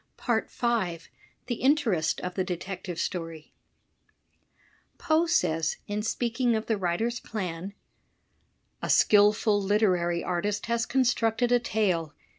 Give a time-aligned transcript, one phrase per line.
[0.17, 1.09] 5.
[1.45, 3.53] The Interest of the Detective Story
[4.97, 7.75] Poe says, in speaking of the writer's plan:
[8.81, 12.15] "A skillful literary artist has constructed a tale.